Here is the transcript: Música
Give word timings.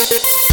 Música 0.00 0.49